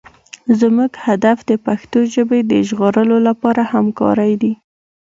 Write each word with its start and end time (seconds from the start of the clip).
زموږ 0.59 0.91
هدف 1.05 1.37
د 1.49 1.51
پښتو 1.65 1.99
ژبې 2.13 2.39
د 2.51 2.53
ژغورلو 2.67 3.17
لپاره 3.27 3.61
همکارۍ 3.73 4.33
دي. 4.41 4.53